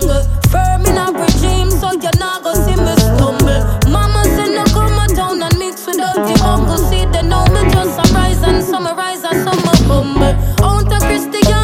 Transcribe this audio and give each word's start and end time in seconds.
stumble. 0.00 0.22
Firm 0.50 0.86
in 0.86 0.98
our 0.98 1.12
regime, 1.12 1.70
so 1.70 1.92
you're 1.92 2.18
not 2.18 2.42
gonna 2.42 2.64
see 2.64 2.76
me 2.76 2.94
stumble. 2.96 3.90
Mama 3.90 4.24
said 4.24 4.54
no 4.54 4.64
come 4.64 5.06
down 5.14 5.42
and 5.42 5.58
mix 5.58 5.86
with 5.86 5.96
the 5.96 6.38
humble. 6.42 6.76
See 6.76 7.04
they 7.06 7.22
know 7.22 7.44
me 7.46 7.70
just 7.70 7.98
a 7.98 8.14
rise 8.14 8.42
and 8.42 8.62
summarize 8.62 9.24
and 9.24 9.44
summer 9.44 9.76
humble. 9.86 10.64
Out 10.64 10.92
of 10.92 11.02
Christian. 11.02 11.57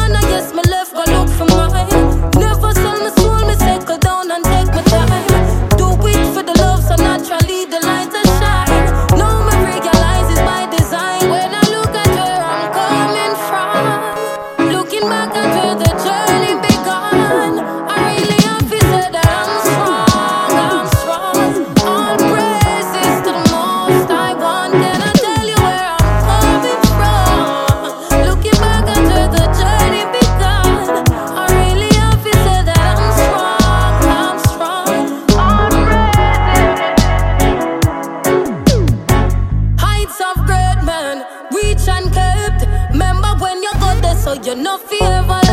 so 44.25 44.33
you're 44.41 44.55
no 44.55 44.75
fear 44.79 45.44